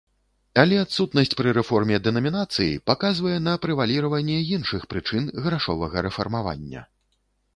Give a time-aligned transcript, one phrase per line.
[0.61, 6.81] Але адсутнасць пры рэформе дэнамінацыі паказвае на прэваліраванне іншых прычын грашовага рэфармавання.